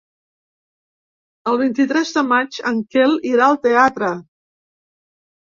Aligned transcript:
El 1.51 1.59
vint-i-tres 1.63 2.13
de 2.17 2.23
maig 2.31 2.59
en 2.71 2.81
Quel 2.97 3.15
irà 3.35 3.47
al 3.51 3.61
teatre. 3.69 4.11